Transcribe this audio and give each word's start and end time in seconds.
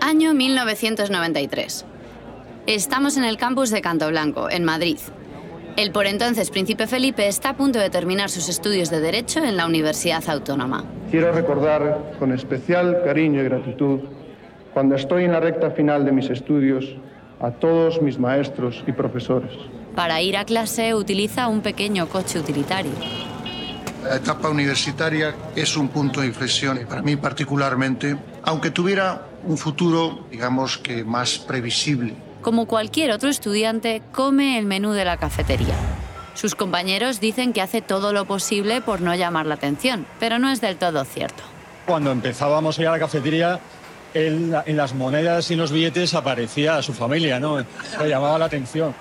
Año 0.00 0.32
1993. 0.32 1.84
Estamos 2.66 3.16
en 3.16 3.24
el 3.24 3.36
campus 3.36 3.70
de 3.70 3.82
Canto 3.82 4.08
Blanco, 4.08 4.48
en 4.48 4.64
Madrid. 4.64 4.98
El 5.76 5.90
por 5.90 6.06
entonces 6.06 6.50
príncipe 6.50 6.86
Felipe 6.86 7.26
está 7.26 7.50
a 7.50 7.56
punto 7.56 7.78
de 7.78 7.90
terminar 7.90 8.30
sus 8.30 8.48
estudios 8.48 8.90
de 8.90 9.00
Derecho 9.00 9.42
en 9.42 9.56
la 9.56 9.66
Universidad 9.66 10.22
Autónoma. 10.28 10.84
Quiero 11.10 11.32
recordar 11.32 12.14
con 12.18 12.32
especial 12.32 13.02
cariño 13.04 13.40
y 13.40 13.44
gratitud, 13.44 14.00
cuando 14.72 14.94
estoy 14.94 15.24
en 15.24 15.32
la 15.32 15.40
recta 15.40 15.72
final 15.72 16.04
de 16.04 16.12
mis 16.12 16.30
estudios, 16.30 16.84
a 17.40 17.50
todos 17.50 18.00
mis 18.00 18.18
maestros 18.18 18.82
y 18.86 18.92
profesores. 18.92 19.50
Para 19.94 20.22
ir 20.22 20.36
a 20.36 20.44
clase 20.44 20.94
utiliza 20.94 21.48
un 21.48 21.60
pequeño 21.60 22.08
coche 22.08 22.38
utilitario. 22.38 22.92
La 24.04 24.16
etapa 24.16 24.48
universitaria 24.48 25.34
es 25.56 25.76
un 25.76 25.88
punto 25.88 26.20
de 26.20 26.28
inflexión, 26.28 26.78
para 26.88 27.02
mí 27.02 27.16
particularmente, 27.16 28.16
aunque 28.42 28.70
tuviera 28.70 29.27
un 29.44 29.58
futuro, 29.58 30.26
digamos 30.30 30.78
que 30.78 31.04
más 31.04 31.38
previsible. 31.38 32.14
Como 32.40 32.66
cualquier 32.66 33.10
otro 33.10 33.28
estudiante, 33.28 34.02
come 34.12 34.58
el 34.58 34.66
menú 34.66 34.92
de 34.92 35.04
la 35.04 35.16
cafetería. 35.16 35.74
Sus 36.34 36.54
compañeros 36.54 37.20
dicen 37.20 37.52
que 37.52 37.60
hace 37.60 37.82
todo 37.82 38.12
lo 38.12 38.24
posible 38.24 38.80
por 38.80 39.00
no 39.00 39.14
llamar 39.14 39.46
la 39.46 39.54
atención, 39.54 40.06
pero 40.20 40.38
no 40.38 40.50
es 40.50 40.60
del 40.60 40.76
todo 40.76 41.04
cierto. 41.04 41.42
Cuando 41.86 42.12
empezábamos 42.12 42.78
a 42.78 42.82
ir 42.82 42.88
a 42.88 42.92
la 42.92 42.98
cafetería, 42.98 43.58
en, 44.14 44.54
en 44.64 44.76
las 44.76 44.94
monedas 44.94 45.50
y 45.50 45.54
en 45.54 45.60
los 45.60 45.72
billetes 45.72 46.14
aparecía 46.14 46.80
su 46.82 46.94
familia, 46.94 47.40
¿no? 47.40 47.58
Le 47.58 48.08
llamaba 48.08 48.38
la 48.38 48.44
atención. 48.44 48.94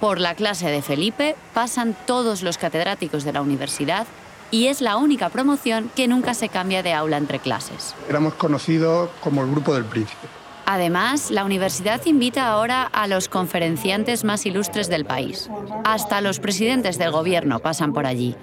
Por 0.00 0.18
la 0.18 0.34
clase 0.34 0.68
de 0.68 0.82
Felipe 0.82 1.36
pasan 1.54 1.94
todos 2.06 2.42
los 2.42 2.58
catedráticos 2.58 3.22
de 3.24 3.32
la 3.32 3.42
universidad 3.42 4.06
y 4.50 4.66
es 4.66 4.80
la 4.80 4.96
única 4.96 5.28
promoción 5.28 5.90
que 5.94 6.08
nunca 6.08 6.34
se 6.34 6.48
cambia 6.48 6.82
de 6.82 6.92
aula 6.92 7.16
entre 7.16 7.38
clases. 7.38 7.94
Éramos 8.08 8.34
conocidos 8.34 9.10
como 9.20 9.42
el 9.42 9.50
Grupo 9.50 9.74
del 9.74 9.84
Príncipe. 9.84 10.26
Además, 10.66 11.32
la 11.32 11.44
universidad 11.44 12.00
invita 12.06 12.46
ahora 12.48 12.84
a 12.84 13.08
los 13.08 13.28
conferenciantes 13.28 14.22
más 14.22 14.46
ilustres 14.46 14.88
del 14.88 15.04
país. 15.04 15.50
Hasta 15.84 16.20
los 16.20 16.38
presidentes 16.38 16.96
del 16.96 17.10
gobierno 17.10 17.58
pasan 17.58 17.92
por 17.92 18.06
allí. 18.06 18.36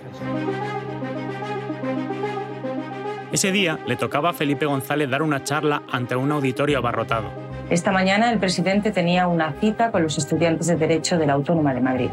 Ese 3.32 3.52
día 3.52 3.80
le 3.86 3.96
tocaba 3.96 4.32
a 4.32 4.34
Felipe 4.34 4.66
González 4.66 5.10
dar 5.10 5.22
una 5.22 5.44
charla 5.44 5.84
ante 5.92 6.16
un 6.16 6.32
auditorio 6.32 6.80
abarrotado. 6.80 7.30
Esta 7.70 7.92
mañana 7.92 8.32
el 8.32 8.40
presidente 8.40 8.92
tenía 8.92 9.28
una 9.28 9.54
cita 9.60 9.92
con 9.92 10.04
los 10.04 10.18
estudiantes 10.18 10.68
de 10.68 10.78
Derecho 10.78 11.18
de 11.18 11.28
la 11.28 11.34
Autónoma 11.34 11.74
de 11.74 11.82
Madrid. 11.82 12.10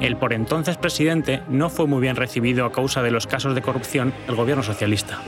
El 0.00 0.16
por 0.16 0.32
entonces 0.32 0.76
presidente 0.76 1.42
no 1.48 1.70
fue 1.70 1.86
muy 1.86 2.00
bien 2.00 2.16
recibido 2.16 2.64
a 2.64 2.72
causa 2.72 3.02
de 3.02 3.10
los 3.10 3.26
casos 3.26 3.54
de 3.54 3.62
corrupción 3.62 4.14
del 4.26 4.36
gobierno 4.36 4.62
socialista. 4.62 5.18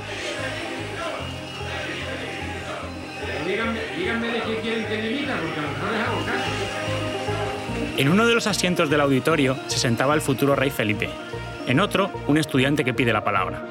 En 7.96 8.08
uno 8.08 8.26
de 8.26 8.34
los 8.34 8.46
asientos 8.46 8.88
del 8.88 9.00
auditorio 9.00 9.56
se 9.66 9.78
sentaba 9.78 10.14
el 10.14 10.20
futuro 10.20 10.54
rey 10.54 10.70
Felipe. 10.70 11.10
En 11.66 11.80
otro, 11.80 12.10
un 12.28 12.38
estudiante 12.38 12.84
que 12.84 12.94
pide 12.94 13.12
la 13.12 13.24
palabra. 13.24 13.62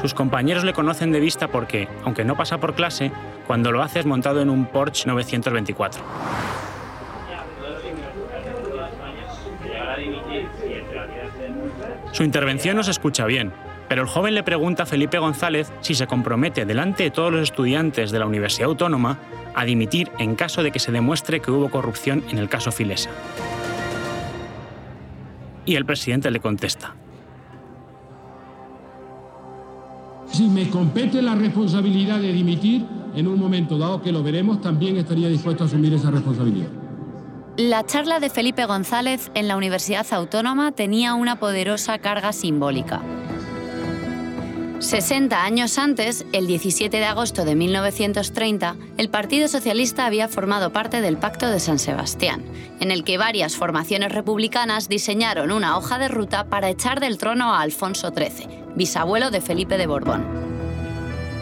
Sus 0.00 0.14
compañeros 0.14 0.62
le 0.64 0.72
conocen 0.72 1.10
de 1.10 1.20
vista 1.20 1.48
porque, 1.48 1.88
aunque 2.04 2.24
no 2.24 2.36
pasa 2.36 2.58
por 2.58 2.74
clase, 2.74 3.10
cuando 3.46 3.72
lo 3.72 3.82
hace 3.82 3.98
es 3.98 4.06
montado 4.06 4.40
en 4.40 4.48
un 4.48 4.66
Porsche 4.66 5.08
924. 5.08 6.02
Su 12.12 12.24
intervención 12.24 12.76
no 12.76 12.82
se 12.82 12.90
escucha 12.90 13.26
bien, 13.26 13.52
pero 13.88 14.02
el 14.02 14.08
joven 14.08 14.34
le 14.34 14.42
pregunta 14.42 14.82
a 14.82 14.86
Felipe 14.86 15.18
González 15.18 15.72
si 15.80 15.94
se 15.94 16.06
compromete 16.06 16.64
delante 16.66 17.04
de 17.04 17.10
todos 17.10 17.32
los 17.32 17.42
estudiantes 17.42 18.10
de 18.10 18.18
la 18.18 18.26
Universidad 18.26 18.68
Autónoma 18.68 19.18
a 19.54 19.64
dimitir 19.64 20.10
en 20.18 20.34
caso 20.34 20.62
de 20.62 20.70
que 20.70 20.78
se 20.78 20.92
demuestre 20.92 21.40
que 21.40 21.50
hubo 21.50 21.70
corrupción 21.70 22.22
en 22.30 22.38
el 22.38 22.48
caso 22.48 22.72
Filesa. 22.72 23.10
Y 25.64 25.74
el 25.74 25.84
presidente 25.84 26.30
le 26.30 26.40
contesta. 26.40 26.94
Si 30.32 30.48
me 30.48 30.68
compete 30.68 31.22
la 31.22 31.34
responsabilidad 31.34 32.20
de 32.20 32.32
dimitir, 32.32 32.84
en 33.14 33.26
un 33.26 33.38
momento 33.38 33.78
dado 33.78 34.02
que 34.02 34.12
lo 34.12 34.22
veremos, 34.22 34.60
también 34.60 34.96
estaría 34.96 35.28
dispuesto 35.28 35.64
a 35.64 35.66
asumir 35.66 35.92
esa 35.94 36.10
responsabilidad. 36.10 36.68
La 37.58 37.84
charla 37.84 38.20
de 38.20 38.30
Felipe 38.30 38.66
González 38.66 39.32
en 39.34 39.48
la 39.48 39.56
Universidad 39.56 40.06
Autónoma 40.12 40.70
tenía 40.70 41.14
una 41.14 41.40
poderosa 41.40 41.98
carga 41.98 42.32
simbólica. 42.32 43.02
60 44.78 45.42
años 45.42 45.76
antes, 45.76 46.24
el 46.32 46.46
17 46.46 46.96
de 46.96 47.04
agosto 47.04 47.44
de 47.44 47.56
1930, 47.56 48.76
el 48.96 49.10
Partido 49.10 49.48
Socialista 49.48 50.06
había 50.06 50.28
formado 50.28 50.72
parte 50.72 51.00
del 51.00 51.18
Pacto 51.18 51.48
de 51.48 51.58
San 51.58 51.80
Sebastián, 51.80 52.44
en 52.78 52.92
el 52.92 53.02
que 53.02 53.18
varias 53.18 53.56
formaciones 53.56 54.12
republicanas 54.12 54.88
diseñaron 54.88 55.50
una 55.50 55.76
hoja 55.76 55.98
de 55.98 56.06
ruta 56.06 56.44
para 56.44 56.70
echar 56.70 57.00
del 57.00 57.18
trono 57.18 57.52
a 57.52 57.62
Alfonso 57.62 58.12
XIII, 58.16 58.46
bisabuelo 58.76 59.32
de 59.32 59.40
Felipe 59.40 59.78
de 59.78 59.88
Borbón. 59.88 60.47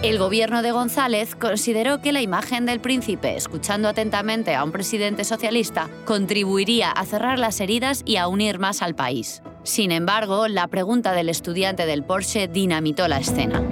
El 0.07 0.21
gobierno 0.21 0.63
de 0.63 0.71
González 0.71 1.35
consideró 1.35 2.01
que 2.01 2.13
la 2.13 2.23
imagen 2.23 2.65
del 2.65 2.79
príncipe, 2.79 3.35
escuchando 3.35 3.89
atentamente 3.89 4.55
a 4.55 4.63
un 4.63 4.71
presidente 4.71 5.25
socialista, 5.25 5.91
contribuiría 6.05 6.93
a 6.93 7.05
cerrar 7.05 7.41
las 7.41 7.61
heridas 7.61 8.05
y 8.07 8.15
a 8.15 8.29
unir 8.29 8.61
más 8.61 8.83
al 8.83 8.95
país. 8.95 9.43
Sin 9.65 9.91
embargo, 9.91 10.47
la 10.47 10.69
pregunta 10.69 11.13
del 11.13 11.29
estudiante 11.29 11.87
del 11.87 12.05
Porsche 12.05 12.47
dinamitó 12.47 13.09
la 13.09 13.19
escena. 13.19 13.65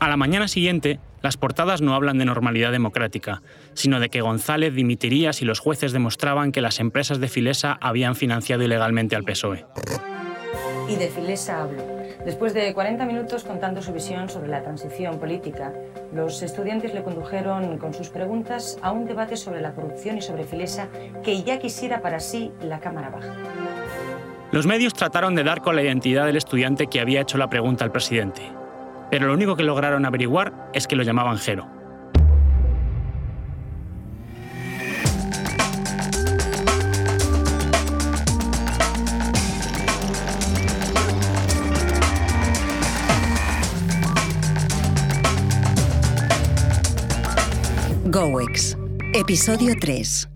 A 0.00 0.08
la 0.08 0.16
mañana 0.16 0.48
siguiente, 0.48 1.00
las 1.20 1.36
portadas 1.36 1.82
no 1.82 1.94
hablan 1.94 2.16
de 2.16 2.24
normalidad 2.24 2.72
democrática, 2.72 3.42
sino 3.74 4.00
de 4.00 4.08
que 4.08 4.22
González 4.22 4.74
dimitiría 4.74 5.34
si 5.34 5.44
los 5.44 5.58
jueces 5.58 5.92
demostraban 5.92 6.50
que 6.50 6.62
las 6.62 6.80
empresas 6.80 7.20
de 7.20 7.28
Filesa 7.28 7.76
habían 7.82 8.16
financiado 8.16 8.62
ilegalmente 8.62 9.16
al 9.16 9.24
PSOE. 9.24 9.66
Y 10.88 10.96
de 10.96 11.08
Filesa 11.08 11.62
hablo. 11.62 11.82
Después 12.24 12.52
de 12.52 12.72
40 12.74 13.06
minutos 13.06 13.44
contando 13.44 13.82
su 13.82 13.92
visión 13.92 14.28
sobre 14.28 14.48
la 14.48 14.62
transición 14.62 15.18
política, 15.18 15.72
los 16.12 16.42
estudiantes 16.42 16.92
le 16.94 17.02
condujeron 17.02 17.78
con 17.78 17.94
sus 17.94 18.10
preguntas 18.10 18.78
a 18.82 18.92
un 18.92 19.06
debate 19.06 19.36
sobre 19.36 19.60
la 19.60 19.72
corrupción 19.72 20.18
y 20.18 20.22
sobre 20.22 20.44
Filesa 20.44 20.88
que 21.22 21.42
ya 21.42 21.58
quisiera 21.58 22.02
para 22.02 22.20
sí 22.20 22.52
la 22.60 22.80
Cámara 22.80 23.10
Baja. 23.10 23.34
Los 24.52 24.66
medios 24.66 24.94
trataron 24.94 25.34
de 25.34 25.42
dar 25.42 25.62
con 25.62 25.74
la 25.74 25.82
identidad 25.82 26.26
del 26.26 26.36
estudiante 26.36 26.86
que 26.86 27.00
había 27.00 27.22
hecho 27.22 27.38
la 27.38 27.48
pregunta 27.48 27.84
al 27.84 27.90
presidente, 27.90 28.42
pero 29.10 29.26
lo 29.26 29.34
único 29.34 29.56
que 29.56 29.64
lograron 29.64 30.04
averiguar 30.04 30.70
es 30.72 30.86
que 30.86 30.96
lo 30.96 31.02
llamaban 31.02 31.38
Jero. 31.38 31.73
GoEx. 48.14 48.78
Episodio 49.12 49.74
3. 49.80 50.28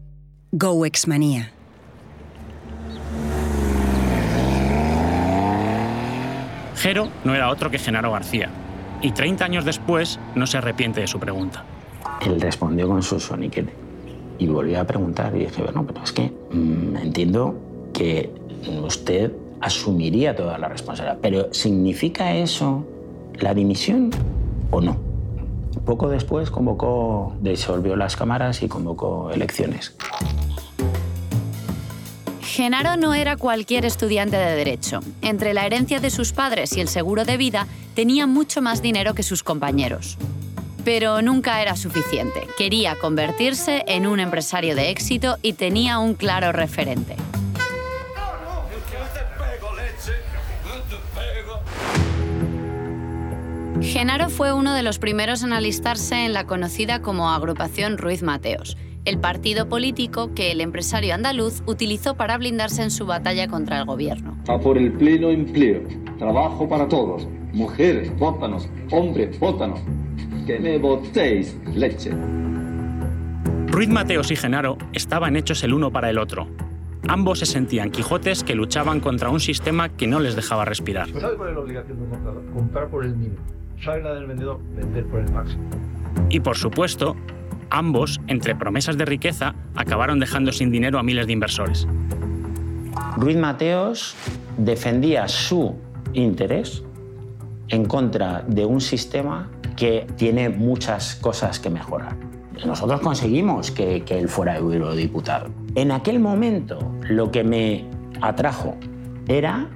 GoEx 0.50 1.06
Manía. 1.06 1.52
Jero 6.74 7.08
no 7.22 7.36
era 7.36 7.48
otro 7.50 7.70
que 7.70 7.78
Genaro 7.78 8.10
García, 8.10 8.50
y 9.00 9.12
30 9.12 9.44
años 9.44 9.64
después 9.64 10.18
no 10.34 10.48
se 10.48 10.58
arrepiente 10.58 11.02
de 11.02 11.06
su 11.06 11.20
pregunta. 11.20 11.64
Él 12.20 12.40
respondió 12.40 12.88
con 12.88 13.00
su 13.00 13.20
soniquete 13.20 13.72
y 14.40 14.48
volvió 14.48 14.80
a 14.80 14.84
preguntar 14.84 15.36
y 15.36 15.44
dije, 15.44 15.62
bueno, 15.62 15.86
pero 15.86 16.02
es 16.02 16.10
que 16.10 16.32
mm, 16.50 16.96
entiendo 16.96 17.54
que 17.92 18.28
usted 18.82 19.30
asumiría 19.60 20.34
toda 20.34 20.58
la 20.58 20.66
responsabilidad, 20.66 21.20
pero 21.22 21.54
¿significa 21.54 22.34
eso 22.34 22.84
la 23.38 23.54
dimisión 23.54 24.10
o 24.72 24.80
no? 24.80 25.07
Poco 25.88 26.10
después 26.10 26.50
convocó, 26.50 27.32
disolvió 27.40 27.96
las 27.96 28.14
cámaras 28.14 28.62
y 28.62 28.68
convocó 28.68 29.30
elecciones. 29.30 29.94
Genaro 32.42 32.98
no 32.98 33.14
era 33.14 33.38
cualquier 33.38 33.86
estudiante 33.86 34.36
de 34.36 34.54
derecho. 34.54 35.00
Entre 35.22 35.54
la 35.54 35.64
herencia 35.64 35.98
de 35.98 36.10
sus 36.10 36.34
padres 36.34 36.76
y 36.76 36.82
el 36.82 36.88
seguro 36.88 37.24
de 37.24 37.38
vida, 37.38 37.66
tenía 37.94 38.26
mucho 38.26 38.60
más 38.60 38.82
dinero 38.82 39.14
que 39.14 39.22
sus 39.22 39.42
compañeros. 39.42 40.18
Pero 40.84 41.22
nunca 41.22 41.62
era 41.62 41.74
suficiente. 41.74 42.46
Quería 42.58 42.94
convertirse 42.96 43.84
en 43.88 44.06
un 44.06 44.20
empresario 44.20 44.76
de 44.76 44.90
éxito 44.90 45.38
y 45.40 45.54
tenía 45.54 46.00
un 46.00 46.12
claro 46.12 46.52
referente. 46.52 47.16
Genaro 53.80 54.28
fue 54.28 54.52
uno 54.52 54.74
de 54.74 54.82
los 54.82 54.98
primeros 54.98 55.44
en 55.44 55.52
alistarse 55.52 56.26
en 56.26 56.32
la 56.32 56.46
conocida 56.46 57.00
como 57.00 57.30
Agrupación 57.30 57.96
Ruiz 57.96 58.22
Mateos, 58.22 58.76
el 59.04 59.18
partido 59.18 59.68
político 59.68 60.34
que 60.34 60.50
el 60.50 60.60
empresario 60.60 61.14
andaluz 61.14 61.62
utilizó 61.64 62.16
para 62.16 62.36
blindarse 62.38 62.82
en 62.82 62.90
su 62.90 63.06
batalla 63.06 63.46
contra 63.46 63.78
el 63.78 63.84
gobierno. 63.84 64.36
A 64.48 64.58
por 64.58 64.78
el 64.78 64.92
pleno 64.92 65.30
empleo, 65.30 65.82
trabajo 66.18 66.68
para 66.68 66.88
todos, 66.88 67.28
mujeres, 67.52 68.16
votanos, 68.18 68.68
hombres, 68.90 69.38
votanos, 69.38 69.80
que 70.46 70.58
me 70.58 70.78
votéis 70.78 71.56
leche. 71.74 72.10
Ruiz 73.68 73.88
Mateos 73.88 74.30
y 74.32 74.36
Genaro 74.36 74.76
estaban 74.92 75.36
hechos 75.36 75.62
el 75.62 75.72
uno 75.72 75.92
para 75.92 76.10
el 76.10 76.18
otro. 76.18 76.48
Ambos 77.06 77.38
se 77.38 77.46
sentían 77.46 77.90
Quijotes 77.90 78.42
que 78.42 78.56
luchaban 78.56 78.98
contra 78.98 79.30
un 79.30 79.40
sistema 79.40 79.88
que 79.88 80.08
no 80.08 80.18
les 80.18 80.34
dejaba 80.34 80.64
respirar. 80.64 81.08
¿Sabes 81.08 81.36
cuál 81.36 81.50
es 81.50 81.54
la 81.54 81.60
obligación 81.60 81.96
de 81.96 82.04
un? 82.04 82.52
Comprar 82.52 82.88
por 82.88 83.04
el 83.04 83.14
mínimo. 83.14 83.57
¿Sabe 83.84 84.02
la 84.02 84.14
del 84.14 84.26
vendedor? 84.26 84.60
Vender 84.74 85.06
por 85.06 85.20
el 85.20 85.32
máximo. 85.32 85.62
Y 86.30 86.40
por 86.40 86.56
supuesto, 86.56 87.16
ambos, 87.70 88.20
entre 88.26 88.54
promesas 88.54 88.98
de 88.98 89.04
riqueza, 89.04 89.54
acabaron 89.76 90.18
dejando 90.18 90.52
sin 90.52 90.70
dinero 90.70 90.98
a 90.98 91.02
miles 91.02 91.26
de 91.26 91.32
inversores. 91.32 91.86
Ruiz 93.16 93.36
Mateos 93.36 94.16
defendía 94.56 95.28
su 95.28 95.76
interés 96.12 96.82
en 97.68 97.84
contra 97.84 98.42
de 98.46 98.64
un 98.64 98.80
sistema 98.80 99.50
que 99.76 100.06
tiene 100.16 100.48
muchas 100.48 101.16
cosas 101.16 101.60
que 101.60 101.70
mejorar. 101.70 102.16
Nosotros 102.66 103.00
conseguimos 103.00 103.70
que, 103.70 104.02
que 104.02 104.18
él 104.18 104.28
fuera 104.28 104.56
eurodiputado. 104.56 105.48
En 105.76 105.92
aquel 105.92 106.18
momento 106.18 106.78
lo 107.08 107.30
que 107.30 107.44
me 107.44 107.84
atrajo 108.20 108.76
era 109.28 109.68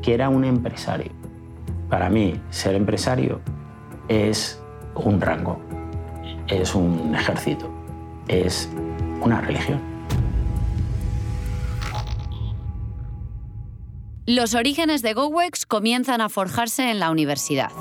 que 0.00 0.14
era 0.14 0.30
un 0.30 0.44
empresario. 0.44 1.12
Para 1.88 2.10
mí, 2.10 2.40
ser 2.50 2.74
empresario 2.74 3.40
es 4.08 4.62
un 4.94 5.20
rango, 5.20 5.58
es 6.46 6.74
un 6.74 7.14
ejército, 7.14 7.70
es 8.28 8.68
una 9.20 9.40
religión. 9.40 9.80
Los 14.26 14.54
orígenes 14.54 15.00
de 15.00 15.14
GoWex 15.14 15.64
comienzan 15.64 16.20
a 16.20 16.28
forjarse 16.28 16.90
en 16.90 16.98
la 16.98 17.10
universidad. 17.10 17.72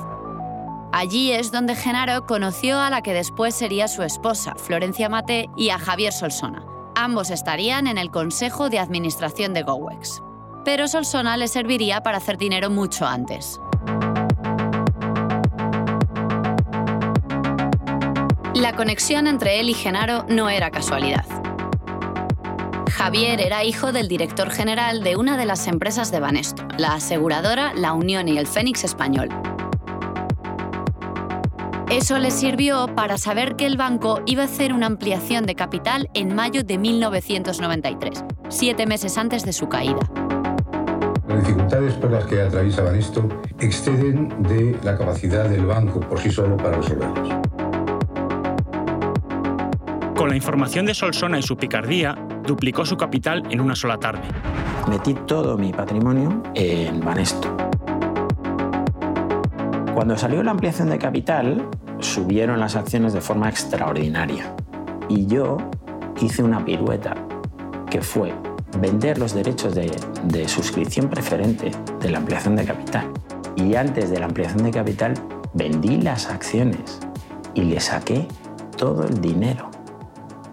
Allí 0.93 1.33
es 1.33 1.51
donde 1.51 1.75
Genaro 1.75 2.25
conoció 2.25 2.79
a 2.79 2.89
la 2.89 3.01
que 3.01 3.13
después 3.13 3.53
sería 3.53 3.89
su 3.89 4.03
esposa, 4.03 4.55
Florencia 4.55 5.09
Mate, 5.09 5.49
y 5.57 5.69
a 5.69 5.77
Javier 5.77 6.13
Solsona. 6.13 6.65
Ambos 6.95 7.29
estarían 7.29 7.87
en 7.87 7.97
el 7.97 8.09
consejo 8.09 8.69
de 8.69 8.79
administración 8.79 9.53
de 9.53 9.63
GoWex. 9.63 10.23
Pero 10.63 10.87
Solsona 10.87 11.35
le 11.35 11.49
serviría 11.49 12.01
para 12.01 12.17
hacer 12.17 12.37
dinero 12.37 12.69
mucho 12.69 13.05
antes. 13.05 13.59
La 18.57 18.75
conexión 18.75 19.27
entre 19.27 19.59
él 19.59 19.69
y 19.69 19.75
Genaro 19.75 20.25
no 20.29 20.49
era 20.49 20.71
casualidad. 20.71 21.25
Javier 22.91 23.39
era 23.39 23.63
hijo 23.63 23.91
del 23.91 24.07
director 24.07 24.49
general 24.49 25.03
de 25.03 25.15
una 25.15 25.37
de 25.37 25.45
las 25.45 25.67
empresas 25.67 26.11
de 26.11 26.19
Banesto, 26.19 26.67
la 26.75 26.95
aseguradora 26.95 27.73
La 27.75 27.93
Unión 27.93 28.27
y 28.27 28.39
el 28.39 28.47
Fénix 28.47 28.83
Español. 28.83 29.29
Eso 31.91 32.17
le 32.17 32.31
sirvió 32.31 32.87
para 32.95 33.19
saber 33.19 33.55
que 33.57 33.67
el 33.67 33.77
banco 33.77 34.21
iba 34.25 34.41
a 34.41 34.45
hacer 34.47 34.73
una 34.73 34.87
ampliación 34.87 35.45
de 35.45 35.53
capital 35.53 36.09
en 36.15 36.33
mayo 36.33 36.63
de 36.63 36.79
1993, 36.79 38.23
siete 38.49 38.87
meses 38.87 39.19
antes 39.19 39.45
de 39.45 39.53
su 39.53 39.69
caída. 39.69 40.01
Las 41.27 41.41
dificultades 41.41 41.93
por 41.93 42.09
las 42.09 42.25
que 42.25 42.41
atraviesa 42.41 42.81
Banesto 42.81 43.29
exceden 43.59 44.29
de 44.41 44.75
la 44.81 44.97
capacidad 44.97 45.47
del 45.47 45.67
banco 45.67 45.99
por 45.99 46.19
sí 46.19 46.31
solo 46.31 46.57
para 46.57 46.77
resolverlas. 46.77 47.36
Con 50.17 50.29
la 50.29 50.35
información 50.35 50.87
de 50.87 50.95
Solsona 50.95 51.37
y 51.37 51.43
su 51.43 51.55
picardía, 51.57 52.17
duplicó 52.43 52.83
su 52.87 52.97
capital 52.97 53.43
en 53.51 53.61
una 53.61 53.75
sola 53.75 53.99
tarde. 53.99 54.23
Metí 54.89 55.13
todo 55.13 55.59
mi 55.59 55.71
patrimonio 55.71 56.41
en 56.55 57.01
Banesto. 57.01 57.55
Cuando 59.93 60.17
salió 60.17 60.41
la 60.41 60.49
ampliación 60.49 60.89
de 60.89 60.97
capital, 60.97 61.69
subieron 61.99 62.59
las 62.59 62.75
acciones 62.75 63.13
de 63.13 63.21
forma 63.21 63.47
extraordinaria. 63.47 64.55
Y 65.07 65.27
yo 65.27 65.57
hice 66.19 66.41
una 66.41 66.65
pirueta 66.65 67.13
que 67.87 68.01
fue 68.01 68.33
vender 68.79 69.19
los 69.19 69.35
derechos 69.35 69.75
de, 69.75 69.91
de, 70.23 70.47
suscripción 70.47 71.09
preferente 71.11 71.69
de 72.01 72.09
la 72.09 72.17
ampliación 72.17 72.55
de 72.55 72.65
capital. 72.65 73.07
Y 73.55 73.75
antes 73.75 74.09
de 74.09 74.19
la 74.19 74.25
ampliación 74.25 74.63
de 74.63 74.71
capital, 74.71 75.13
vendí 75.53 76.01
las 76.01 76.27
acciones 76.27 76.99
y 77.53 77.65
le 77.65 77.79
saqué 77.79 78.27
todo 78.77 79.03
el 79.03 79.21
dinero 79.21 79.76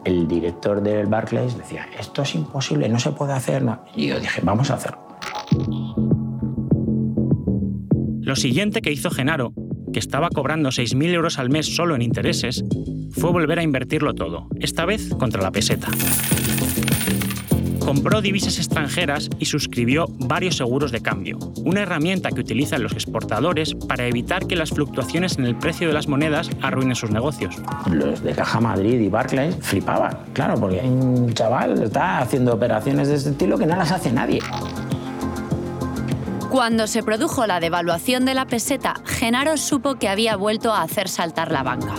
el 0.04 0.28
director 0.28 0.82
del 0.82 1.06
Barclays 1.06 1.56
decía, 1.56 1.88
esto 1.98 2.22
es 2.22 2.34
imposible, 2.34 2.88
no 2.88 2.98
se 2.98 3.12
puede 3.12 3.32
hacer. 3.32 3.64
Y 3.96 4.08
yo 4.08 4.20
dije, 4.20 4.40
vamos 4.44 4.70
a 4.70 4.74
hacerlo. 4.74 4.98
Lo 8.20 8.36
siguiente 8.36 8.82
que 8.82 8.90
hizo 8.90 9.10
Genaro, 9.10 9.52
que 9.92 9.98
estaba 9.98 10.28
cobrando 10.28 10.70
6.000 10.70 11.14
euros 11.14 11.38
al 11.38 11.50
mes 11.50 11.74
solo 11.74 11.94
en 11.94 12.02
intereses, 12.02 12.64
fue 13.10 13.30
volver 13.30 13.58
a 13.58 13.62
invertirlo 13.62 14.14
todo, 14.14 14.48
esta 14.60 14.84
vez 14.84 15.14
contra 15.14 15.42
la 15.42 15.52
peseta. 15.52 15.88
Compró 17.84 18.22
divisas 18.22 18.56
extranjeras 18.56 19.28
y 19.38 19.44
suscribió 19.44 20.06
varios 20.18 20.56
seguros 20.56 20.90
de 20.90 21.02
cambio, 21.02 21.38
una 21.64 21.82
herramienta 21.82 22.30
que 22.30 22.40
utilizan 22.40 22.82
los 22.82 22.92
exportadores 22.92 23.74
para 23.74 24.06
evitar 24.06 24.46
que 24.46 24.56
las 24.56 24.70
fluctuaciones 24.70 25.36
en 25.36 25.44
el 25.44 25.54
precio 25.54 25.88
de 25.88 25.92
las 25.92 26.08
monedas 26.08 26.48
arruinen 26.62 26.96
sus 26.96 27.10
negocios. 27.10 27.56
Los 27.90 28.22
de 28.22 28.32
Caja 28.32 28.58
Madrid 28.58 28.98
y 28.98 29.08
Barclays 29.08 29.56
flipaban, 29.60 30.16
claro, 30.32 30.58
porque 30.58 30.80
hay 30.80 30.88
un 30.88 31.34
chaval 31.34 31.82
está 31.82 32.20
haciendo 32.20 32.54
operaciones 32.54 33.08
de 33.08 33.16
este 33.16 33.30
estilo 33.30 33.58
que 33.58 33.66
no 33.66 33.76
las 33.76 33.92
hace 33.92 34.10
nadie. 34.10 34.40
Cuando 36.50 36.86
se 36.86 37.02
produjo 37.02 37.46
la 37.46 37.60
devaluación 37.60 38.24
de 38.24 38.32
la 38.32 38.46
peseta, 38.46 38.94
Genaro 39.04 39.58
supo 39.58 39.96
que 39.96 40.08
había 40.08 40.36
vuelto 40.36 40.72
a 40.72 40.82
hacer 40.82 41.08
saltar 41.08 41.52
la 41.52 41.62
banca. 41.62 41.94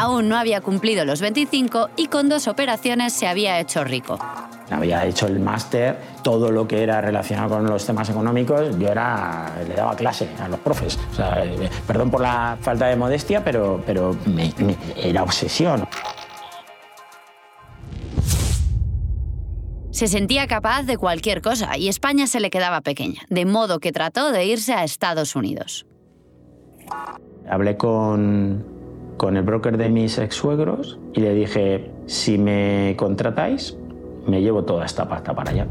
Aún 0.00 0.30
no 0.30 0.38
había 0.38 0.62
cumplido 0.62 1.04
los 1.04 1.20
25 1.20 1.90
y 1.94 2.06
con 2.06 2.30
dos 2.30 2.48
operaciones 2.48 3.12
se 3.12 3.26
había 3.26 3.60
hecho 3.60 3.84
rico. 3.84 4.18
Había 4.70 5.04
hecho 5.04 5.26
el 5.26 5.40
máster, 5.40 5.98
todo 6.22 6.50
lo 6.50 6.66
que 6.66 6.82
era 6.82 7.02
relacionado 7.02 7.50
con 7.50 7.66
los 7.66 7.84
temas 7.84 8.08
económicos, 8.08 8.78
yo 8.78 8.88
era, 8.88 9.52
le 9.68 9.74
daba 9.74 9.94
clase 9.94 10.26
a 10.40 10.48
los 10.48 10.58
profes. 10.60 10.98
O 11.12 11.14
sea, 11.14 11.44
perdón 11.86 12.10
por 12.10 12.22
la 12.22 12.56
falta 12.62 12.86
de 12.86 12.96
modestia, 12.96 13.44
pero, 13.44 13.82
pero 13.84 14.16
me, 14.24 14.54
me, 14.56 14.74
era 14.96 15.22
obsesión. 15.22 15.86
Se 19.90 20.08
sentía 20.08 20.46
capaz 20.46 20.84
de 20.84 20.96
cualquier 20.96 21.42
cosa 21.42 21.76
y 21.76 21.88
España 21.88 22.26
se 22.26 22.40
le 22.40 22.48
quedaba 22.48 22.80
pequeña, 22.80 23.20
de 23.28 23.44
modo 23.44 23.80
que 23.80 23.92
trató 23.92 24.32
de 24.32 24.46
irse 24.46 24.72
a 24.72 24.82
Estados 24.82 25.36
Unidos. 25.36 25.84
Hablé 27.46 27.76
con, 27.76 28.79
con 29.16 29.36
el 29.36 29.42
broker 29.42 29.76
de 29.76 29.88
mis 29.88 30.18
ex 30.18 30.34
suegros 30.34 30.98
y 31.12 31.20
le 31.20 31.34
dije, 31.34 31.90
si 32.06 32.38
me 32.38 32.94
contratáis, 32.96 33.76
me 34.26 34.40
llevo 34.40 34.64
toda 34.64 34.86
esta 34.86 35.08
pasta 35.08 35.34
para 35.34 35.50
allá. 35.50 35.66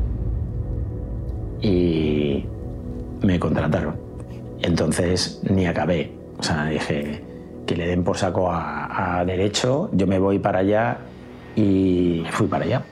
Y 1.61 2.45
me 3.21 3.39
contrataron. 3.39 3.95
Entonces 4.61 5.41
ni 5.49 5.65
acabé. 5.65 6.11
O 6.39 6.43
sea, 6.43 6.65
dije 6.65 7.23
que 7.65 7.75
le 7.75 7.87
den 7.87 8.03
por 8.03 8.17
saco 8.17 8.49
a, 8.51 9.19
a 9.19 9.25
derecho, 9.25 9.89
yo 9.93 10.07
me 10.07 10.19
voy 10.19 10.39
para 10.39 10.59
allá 10.59 10.97
y 11.55 12.23
fui 12.31 12.47
para 12.47 12.65
allá. 12.65 12.83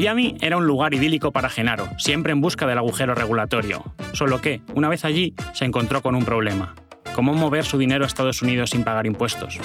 Miami 0.00 0.34
era 0.40 0.56
un 0.56 0.66
lugar 0.66 0.94
idílico 0.94 1.30
para 1.30 1.50
Genaro, 1.50 1.86
siempre 1.98 2.32
en 2.32 2.40
busca 2.40 2.66
del 2.66 2.78
agujero 2.78 3.14
regulatorio. 3.14 3.84
Solo 4.14 4.40
que, 4.40 4.62
una 4.74 4.88
vez 4.88 5.04
allí, 5.04 5.34
se 5.52 5.66
encontró 5.66 6.00
con 6.00 6.14
un 6.14 6.24
problema. 6.24 6.74
¿Cómo 7.14 7.34
mover 7.34 7.66
su 7.66 7.76
dinero 7.76 8.04
a 8.04 8.06
Estados 8.06 8.40
Unidos 8.40 8.70
sin 8.70 8.82
pagar 8.82 9.04
impuestos? 9.04 9.58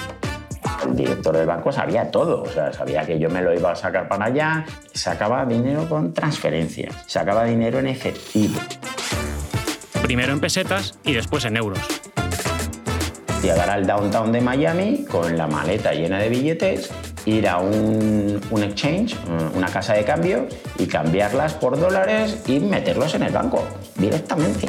El 0.84 0.94
director 0.94 1.34
del 1.34 1.46
banco 1.46 1.72
sabía 1.72 2.10
todo, 2.10 2.42
o 2.42 2.46
sea, 2.50 2.70
sabía 2.70 3.06
que 3.06 3.18
yo 3.18 3.30
me 3.30 3.40
lo 3.40 3.54
iba 3.54 3.72
a 3.72 3.76
sacar 3.76 4.08
para 4.08 4.26
allá, 4.26 4.66
sacaba 4.92 5.46
dinero 5.46 5.88
con 5.88 6.12
transferencias, 6.12 6.94
sacaba 7.06 7.44
dinero 7.44 7.78
en 7.78 7.86
efectivo. 7.86 8.60
primero 10.02 10.34
en 10.34 10.40
pesetas 10.40 10.98
y 11.02 11.14
después 11.14 11.46
en 11.46 11.56
euros. 11.56 11.80
Llegar 13.42 13.70
al 13.70 13.86
downtown 13.86 14.32
de 14.32 14.42
Miami 14.42 15.06
con 15.10 15.38
la 15.38 15.46
maleta 15.46 15.94
llena 15.94 16.18
de 16.18 16.28
billetes, 16.28 16.90
ir 17.26 17.48
a 17.48 17.58
un, 17.58 18.40
un 18.50 18.62
exchange, 18.62 19.16
una 19.54 19.66
casa 19.66 19.92
de 19.94 20.04
cambio, 20.04 20.46
y 20.78 20.86
cambiarlas 20.86 21.54
por 21.54 21.78
dólares 21.78 22.42
y 22.46 22.60
meterlos 22.60 23.14
en 23.14 23.22
el 23.22 23.32
banco 23.32 23.62
directamente. 23.96 24.68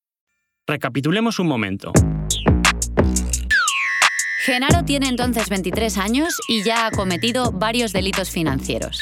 Recapitulemos 0.67 1.39
un 1.39 1.47
momento. 1.47 1.91
Genaro 4.45 4.83
tiene 4.85 5.07
entonces 5.07 5.49
23 5.49 5.97
años 5.97 6.39
y 6.47 6.63
ya 6.63 6.87
ha 6.87 6.91
cometido 6.91 7.51
varios 7.51 7.93
delitos 7.93 8.31
financieros. 8.31 8.99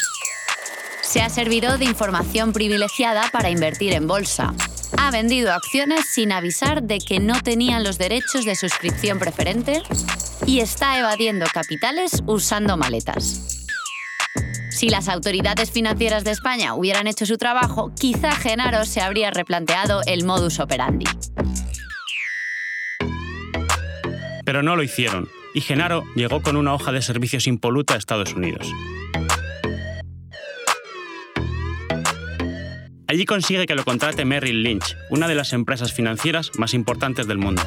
Se 1.02 1.22
ha 1.22 1.30
servido 1.30 1.78
de 1.78 1.86
información 1.86 2.54
privilegiada 2.54 3.30
para 3.32 3.50
invertir 3.50 3.94
en 3.94 4.08
bolsa. 4.08 4.54
Ha 4.98 5.12
vendido 5.12 5.54
acciones 5.54 6.06
sin 6.08 6.32
avisar 6.32 6.84
de 6.84 7.00
que 7.00 7.20
no 7.20 7.40
tenían 7.42 7.84
los 7.84 7.98
derechos 7.98 8.46
de 8.46 8.56
suscripción 8.56 9.18
preferente 9.18 9.82
y 10.46 10.60
está 10.60 11.00
evadiendo 11.00 11.46
capitales 11.54 12.22
usando 12.26 12.76
maletas. 12.78 13.66
Si 14.72 14.90
las 14.90 15.10
autoridades 15.10 15.72
financieras 15.72 16.24
de 16.24 16.32
España 16.32 16.74
hubieran 16.74 17.08
hecho 17.08 17.26
su 17.26 17.38
trabajo, 17.38 17.92
quizá 18.00 18.32
Genaro 18.32 18.86
se 18.86 19.02
habría 19.02 19.32
replanteado 19.32 20.02
el 20.06 20.26
modus 20.26 20.60
operandi. 20.60 21.06
Pero 24.50 24.64
no 24.64 24.76
lo 24.76 24.82
hicieron, 24.82 25.30
y 25.54 25.62
Genaro 25.62 26.04
llegó 26.16 26.42
con 26.42 26.56
una 26.56 26.74
hoja 26.74 26.92
de 26.92 27.04
servicios 27.04 27.46
impoluta 27.46 27.94
a 27.94 27.98
Estados 27.98 28.34
Unidos. 28.34 28.68
Allí 33.06 33.26
consigue 33.28 33.68
que 33.68 33.76
lo 33.76 33.86
contrate 33.86 34.26
Merrill 34.26 34.64
Lynch, 34.64 34.98
una 35.12 35.28
de 35.28 35.36
las 35.36 35.54
empresas 35.54 35.94
financieras 35.94 36.50
más 36.58 36.74
importantes 36.74 37.28
del 37.28 37.38
mundo. 37.38 37.62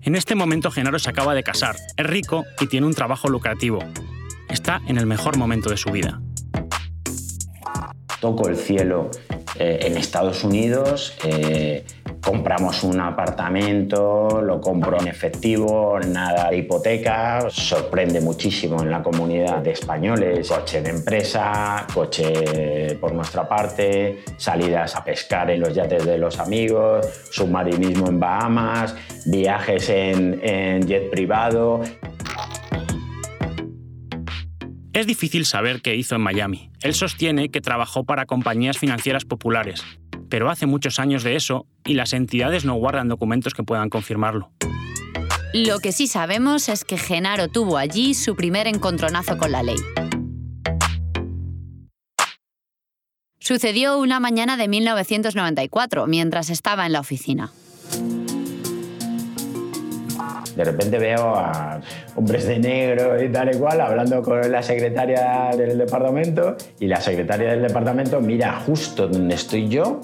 En 0.00 0.14
este 0.14 0.34
momento 0.34 0.70
Genaro 0.70 0.98
se 0.98 1.10
acaba 1.10 1.34
de 1.34 1.42
casar, 1.42 1.76
es 1.98 2.06
rico 2.06 2.46
y 2.58 2.66
tiene 2.66 2.86
un 2.86 2.94
trabajo 2.94 3.28
lucrativo. 3.28 3.80
Está 4.48 4.80
en 4.88 4.96
el 4.96 5.04
mejor 5.04 5.36
momento 5.36 5.68
de 5.68 5.76
su 5.76 5.90
vida. 5.90 6.18
Toco 8.26 8.48
el 8.48 8.56
cielo 8.56 9.08
eh, 9.56 9.78
en 9.82 9.96
Estados 9.96 10.42
Unidos, 10.42 11.16
eh, 11.22 11.84
compramos 12.20 12.82
un 12.82 13.00
apartamento, 13.00 14.42
lo 14.42 14.60
compro 14.60 15.00
en 15.00 15.06
efectivo, 15.06 16.00
nada 16.00 16.50
de 16.50 16.56
hipoteca, 16.56 17.46
sorprende 17.50 18.20
muchísimo 18.20 18.82
en 18.82 18.90
la 18.90 19.00
comunidad 19.00 19.58
de 19.58 19.70
españoles, 19.70 20.48
coche 20.48 20.82
de 20.82 20.90
empresa, 20.90 21.86
coche 21.94 22.96
por 23.00 23.12
nuestra 23.12 23.48
parte, 23.48 24.24
salidas 24.36 24.96
a 24.96 25.04
pescar 25.04 25.48
en 25.52 25.60
los 25.60 25.72
yates 25.72 26.04
de 26.04 26.18
los 26.18 26.40
amigos, 26.40 27.06
submarinismo 27.30 28.08
en 28.08 28.18
Bahamas, 28.18 28.96
viajes 29.26 29.88
en, 29.88 30.40
en 30.42 30.84
jet 30.84 31.10
privado. 31.10 31.80
Es 34.96 35.06
difícil 35.06 35.44
saber 35.44 35.82
qué 35.82 35.94
hizo 35.94 36.14
en 36.14 36.22
Miami. 36.22 36.70
Él 36.80 36.94
sostiene 36.94 37.50
que 37.50 37.60
trabajó 37.60 38.04
para 38.04 38.24
compañías 38.24 38.78
financieras 38.78 39.26
populares, 39.26 39.84
pero 40.30 40.48
hace 40.48 40.64
muchos 40.64 40.98
años 40.98 41.22
de 41.22 41.36
eso 41.36 41.66
y 41.84 41.92
las 41.92 42.14
entidades 42.14 42.64
no 42.64 42.76
guardan 42.76 43.06
documentos 43.06 43.52
que 43.52 43.62
puedan 43.62 43.90
confirmarlo. 43.90 44.50
Lo 45.52 45.80
que 45.80 45.92
sí 45.92 46.06
sabemos 46.06 46.70
es 46.70 46.86
que 46.86 46.96
Genaro 46.96 47.48
tuvo 47.48 47.76
allí 47.76 48.14
su 48.14 48.36
primer 48.36 48.66
encontronazo 48.68 49.36
con 49.36 49.52
la 49.52 49.62
ley. 49.62 49.76
Sucedió 53.38 53.98
una 53.98 54.18
mañana 54.18 54.56
de 54.56 54.66
1994, 54.66 56.06
mientras 56.06 56.48
estaba 56.48 56.86
en 56.86 56.92
la 56.92 57.00
oficina. 57.00 57.52
De 60.56 60.64
repente 60.64 60.98
veo 60.98 61.34
a 61.36 61.80
hombres 62.16 62.46
de 62.46 62.58
negro 62.58 63.22
y 63.22 63.30
tal 63.30 63.54
y 63.54 63.58
cual 63.58 63.80
hablando 63.80 64.22
con 64.22 64.50
la 64.50 64.62
secretaria 64.62 65.50
del 65.56 65.78
departamento 65.78 66.56
y 66.80 66.86
la 66.86 67.00
secretaria 67.00 67.50
del 67.50 67.62
departamento 67.62 68.20
mira 68.20 68.60
justo 68.66 69.06
donde 69.06 69.34
estoy 69.34 69.68
yo 69.68 70.00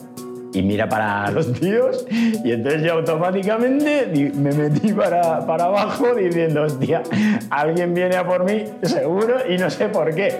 y 0.53 0.63
mira 0.63 0.89
para 0.89 1.31
los 1.31 1.53
tíos 1.55 2.05
y 2.11 2.53
entonces 2.53 2.83
yo 2.83 2.95
automáticamente 2.95 4.07
me 4.35 4.53
metí 4.53 4.93
para, 4.93 5.47
para 5.47 5.65
abajo 5.65 6.15
diciendo, 6.15 6.65
hostia, 6.65 7.03
alguien 7.51 7.95
viene 7.95 8.17
a 8.17 8.27
por 8.27 8.45
mí 8.45 8.65
seguro 8.83 9.37
y 9.49 9.57
no 9.57 9.71
sé 9.71 9.89
por 9.89 10.15
qué. 10.15 10.39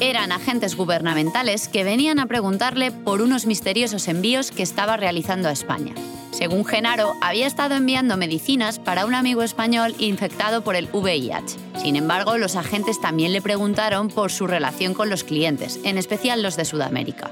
Eran 0.00 0.30
agentes 0.30 0.76
gubernamentales 0.76 1.68
que 1.68 1.82
venían 1.84 2.18
a 2.18 2.26
preguntarle 2.26 2.90
por 2.90 3.22
unos 3.22 3.46
misteriosos 3.46 4.08
envíos 4.08 4.50
que 4.50 4.62
estaba 4.62 4.96
realizando 4.96 5.48
a 5.48 5.52
España. 5.52 5.94
Según 6.36 6.66
Genaro, 6.66 7.14
había 7.22 7.46
estado 7.46 7.76
enviando 7.76 8.18
medicinas 8.18 8.78
para 8.78 9.06
un 9.06 9.14
amigo 9.14 9.42
español 9.42 9.94
infectado 9.98 10.60
por 10.60 10.76
el 10.76 10.86
VIH. 10.92 11.56
Sin 11.78 11.96
embargo, 11.96 12.36
los 12.36 12.56
agentes 12.56 13.00
también 13.00 13.32
le 13.32 13.40
preguntaron 13.40 14.08
por 14.08 14.30
su 14.30 14.46
relación 14.46 14.92
con 14.92 15.08
los 15.08 15.24
clientes, 15.24 15.80
en 15.82 15.96
especial 15.96 16.42
los 16.42 16.58
de 16.58 16.66
Sudamérica. 16.66 17.30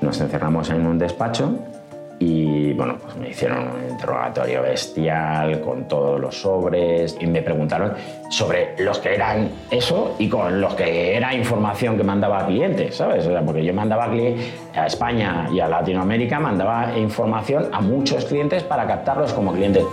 Nos 0.00 0.22
encerramos 0.22 0.70
en 0.70 0.86
un 0.86 0.98
despacho 0.98 1.58
y 2.18 2.72
bueno, 2.72 2.96
pues 3.02 3.16
me 3.16 3.30
hicieron 3.30 3.68
un 3.68 3.90
interrogatorio 3.90 4.62
bestial 4.62 5.60
con 5.60 5.86
todos 5.86 6.18
los 6.18 6.34
sobres 6.34 7.16
y 7.20 7.26
me 7.26 7.42
preguntaron 7.42 7.92
sobre 8.30 8.74
los 8.78 8.98
que 8.98 9.14
eran 9.14 9.50
eso 9.70 10.16
y 10.18 10.28
con 10.28 10.60
los 10.60 10.74
que 10.74 11.16
era 11.16 11.34
información 11.34 11.96
que 11.96 12.04
mandaba 12.04 12.40
a 12.40 12.46
clientes, 12.46 12.96
¿sabes? 12.96 13.26
O 13.26 13.30
sea, 13.30 13.42
porque 13.42 13.64
yo 13.64 13.74
mandaba 13.74 14.06
a 14.06 14.86
España 14.86 15.48
y 15.52 15.60
a 15.60 15.68
Latinoamérica, 15.68 16.40
mandaba 16.40 16.96
información 16.96 17.68
a 17.72 17.80
muchos 17.80 18.24
clientes 18.24 18.62
para 18.62 18.86
captarlos 18.86 19.32
como 19.32 19.52
clientes. 19.52 19.84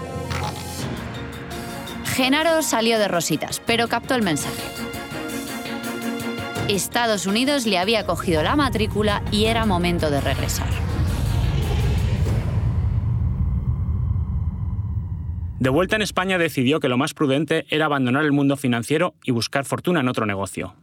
Genaro 2.05 2.61
salió 2.61 2.99
de 2.99 3.07
rositas, 3.07 3.61
pero 3.65 3.87
captó 3.87 4.15
el 4.15 4.21
mensaje. 4.21 4.61
Estados 6.69 7.25
Unidos 7.25 7.65
le 7.65 7.77
había 7.77 8.05
cogido 8.05 8.43
la 8.43 8.55
matrícula 8.55 9.21
y 9.31 9.45
era 9.45 9.65
momento 9.65 10.09
de 10.09 10.21
regresar. 10.21 10.82
De 15.63 15.69
vuelta 15.69 15.95
en 15.95 16.01
España 16.01 16.37
decidió 16.37 16.81
que 16.81 16.89
lo 16.89 16.97
más 16.97 17.13
prudente 17.13 17.65
era 17.69 17.85
abandonar 17.85 18.25
el 18.25 18.33
mundo 18.33 18.57
financiero 18.57 19.15
y 19.23 19.31
buscar 19.31 19.63
fortuna 19.63 20.01
en 20.01 20.09
otro 20.09 20.25
negocio. 20.25 20.75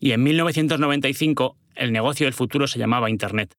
Y 0.00 0.12
en 0.12 0.22
1995 0.22 1.58
el 1.74 1.92
negocio 1.92 2.24
del 2.24 2.32
futuro 2.32 2.66
se 2.66 2.78
llamaba 2.78 3.10
Internet. 3.10 3.52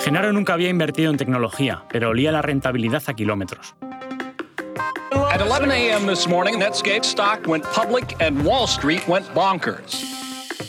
Genaro 0.00 0.32
nunca 0.34 0.52
había 0.52 0.68
invertido 0.68 1.10
en 1.10 1.16
tecnología, 1.16 1.84
pero 1.90 2.10
olía 2.10 2.32
la 2.32 2.42
rentabilidad 2.42 3.02
a 3.06 3.14
kilómetros. 3.14 3.76
At 5.32 5.40
11 5.40 5.70
a.m. 5.70 6.06
this 6.06 6.28
morning, 6.28 6.60
Netscape 6.60 7.06
stock 7.06 7.46
went 7.46 7.64
public 7.72 8.20
and 8.20 8.44
Wall 8.44 8.66
Street 8.66 9.00
went 9.08 9.26
bonkers. 9.32 10.04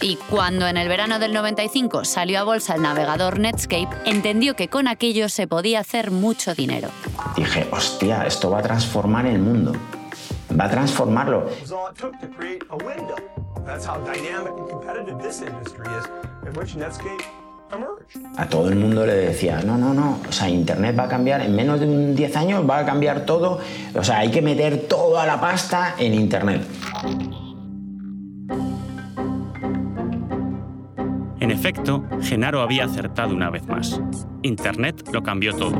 Y 0.01 0.15
cuando 0.29 0.67
en 0.67 0.77
el 0.77 0.87
verano 0.87 1.19
del 1.19 1.33
95 1.33 2.05
salió 2.05 2.39
a 2.39 2.43
bolsa 2.43 2.75
el 2.75 2.81
navegador 2.81 3.39
Netscape, 3.39 3.89
entendió 4.05 4.55
que 4.55 4.69
con 4.69 4.87
aquello 4.87 5.27
se 5.27 5.47
podía 5.47 5.81
hacer 5.81 6.11
mucho 6.11 6.55
dinero. 6.55 6.87
Dije, 7.35 7.67
hostia, 7.71 8.25
esto 8.25 8.51
va 8.51 8.59
a 8.59 8.61
transformar 8.61 9.25
el 9.25 9.39
mundo. 9.39 9.73
Va 10.57 10.63
a 10.63 10.69
transformarlo. 10.69 11.49
A 18.37 18.47
todo 18.47 18.69
el 18.69 18.75
mundo 18.75 19.05
le 19.05 19.13
decía, 19.13 19.61
no, 19.61 19.77
no, 19.77 19.93
no, 19.93 20.19
o 20.27 20.31
sea, 20.31 20.49
Internet 20.49 20.97
va 20.97 21.03
a 21.03 21.07
cambiar, 21.07 21.41
en 21.41 21.55
menos 21.55 21.79
de 21.79 21.87
un 21.87 22.15
10 22.15 22.35
años 22.37 22.69
va 22.69 22.79
a 22.79 22.85
cambiar 22.85 23.25
todo, 23.25 23.59
o 23.95 24.03
sea, 24.03 24.19
hay 24.19 24.31
que 24.31 24.41
meter 24.41 24.87
toda 24.87 25.25
la 25.25 25.39
pasta 25.39 25.95
en 25.97 26.13
Internet. 26.13 26.61
En 31.39 31.51
efecto, 31.51 32.05
Genaro 32.21 32.61
había 32.61 32.85
acertado 32.85 33.35
una 33.35 33.49
vez 33.49 33.67
más. 33.67 33.99
Internet 34.43 35.09
lo 35.11 35.21
cambió 35.23 35.53
todo. 35.53 35.73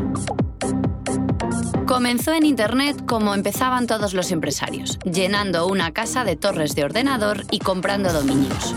Comenzó 1.85 2.33
en 2.33 2.45
Internet 2.45 3.05
como 3.05 3.33
empezaban 3.33 3.87
todos 3.87 4.13
los 4.13 4.31
empresarios, 4.31 4.99
llenando 4.99 5.67
una 5.67 5.91
casa 5.91 6.25
de 6.25 6.35
torres 6.35 6.75
de 6.75 6.83
ordenador 6.83 7.43
y 7.51 7.59
comprando 7.59 8.11
dominios. 8.11 8.73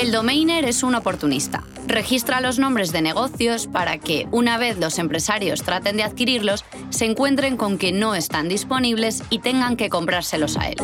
El 0.00 0.12
domainer 0.12 0.64
es 0.64 0.82
un 0.82 0.94
oportunista. 0.94 1.62
Registra 1.86 2.40
los 2.40 2.58
nombres 2.58 2.90
de 2.90 3.02
negocios 3.02 3.66
para 3.66 3.98
que, 3.98 4.26
una 4.30 4.56
vez 4.56 4.78
los 4.78 4.98
empresarios 4.98 5.62
traten 5.62 5.98
de 5.98 6.04
adquirirlos, 6.04 6.64
se 6.88 7.04
encuentren 7.04 7.58
con 7.58 7.76
que 7.76 7.92
no 7.92 8.14
están 8.14 8.48
disponibles 8.48 9.22
y 9.28 9.40
tengan 9.40 9.76
que 9.76 9.90
comprárselos 9.90 10.56
a 10.56 10.70
él. 10.70 10.78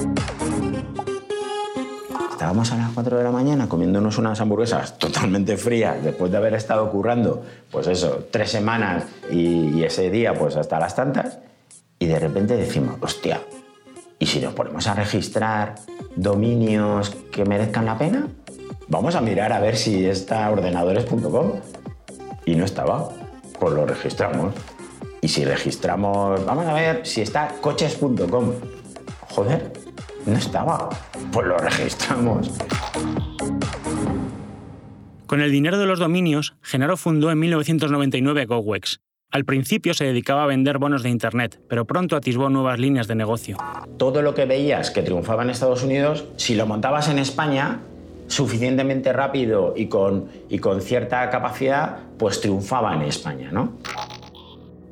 Estábamos 2.30 2.70
a 2.72 2.76
las 2.76 2.92
4 2.92 3.16
de 3.16 3.24
la 3.24 3.30
mañana 3.30 3.70
comiéndonos 3.70 4.18
unas 4.18 4.38
hamburguesas 4.42 4.98
totalmente 4.98 5.56
frías 5.56 6.04
después 6.04 6.30
de 6.30 6.36
haber 6.36 6.52
estado 6.52 6.90
currando, 6.90 7.42
pues 7.70 7.86
eso, 7.86 8.28
tres 8.30 8.50
semanas 8.50 9.04
y, 9.30 9.82
ese 9.82 10.10
día 10.10 10.34
pues 10.34 10.56
hasta 10.56 10.78
las 10.78 10.94
tantas, 10.94 11.38
y 11.98 12.04
de 12.04 12.18
repente 12.18 12.54
decimos, 12.54 12.98
hostia, 13.00 13.40
¿y 14.18 14.26
si 14.26 14.40
nos 14.40 14.52
ponemos 14.52 14.86
a 14.86 14.92
registrar 14.92 15.76
dominios 16.16 17.16
que 17.32 17.46
merezcan 17.46 17.86
la 17.86 17.96
pena? 17.96 18.28
Vamos 18.88 19.16
a 19.16 19.20
mirar 19.20 19.52
a 19.52 19.58
ver 19.58 19.76
si 19.76 20.06
está 20.06 20.48
ordenadores.com. 20.50 21.52
Y 22.44 22.54
no 22.54 22.64
estaba, 22.64 23.08
pues 23.58 23.74
lo 23.74 23.84
registramos. 23.84 24.54
Y 25.20 25.28
si 25.28 25.44
registramos, 25.44 26.44
vamos 26.46 26.66
a 26.66 26.72
ver 26.72 27.04
si 27.04 27.20
está 27.20 27.52
coches.com. 27.60 28.52
Joder, 29.30 29.72
no 30.24 30.36
estaba. 30.36 30.88
Pues 31.32 31.46
lo 31.48 31.58
registramos. 31.58 32.52
Con 35.26 35.40
el 35.40 35.50
dinero 35.50 35.78
de 35.78 35.86
los 35.86 35.98
dominios, 35.98 36.54
Genaro 36.62 36.96
fundó 36.96 37.32
en 37.32 37.40
1999 37.40 38.46
GoWex. 38.46 39.00
Al 39.32 39.44
principio 39.44 39.92
se 39.94 40.04
dedicaba 40.04 40.44
a 40.44 40.46
vender 40.46 40.78
bonos 40.78 41.02
de 41.02 41.10
Internet, 41.10 41.60
pero 41.68 41.84
pronto 41.84 42.14
atisbó 42.14 42.48
nuevas 42.48 42.78
líneas 42.78 43.08
de 43.08 43.16
negocio. 43.16 43.56
Todo 43.98 44.22
lo 44.22 44.34
que 44.34 44.44
veías 44.44 44.92
que 44.92 45.02
triunfaba 45.02 45.42
en 45.42 45.50
Estados 45.50 45.82
Unidos, 45.82 46.24
si 46.36 46.54
lo 46.54 46.66
montabas 46.66 47.08
en 47.08 47.18
España, 47.18 47.80
suficientemente 48.26 49.12
rápido 49.12 49.74
y 49.76 49.86
con, 49.86 50.28
y 50.48 50.58
con 50.58 50.80
cierta 50.80 51.28
capacidad, 51.30 51.98
pues 52.18 52.40
triunfaba 52.40 52.94
en 52.94 53.02
España, 53.02 53.50
¿no? 53.52 53.74